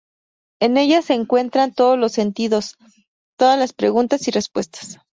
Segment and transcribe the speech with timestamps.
[0.59, 2.75] En ella se encuentran todos los sentidos,
[3.37, 4.97] todas las preguntas y respuestas.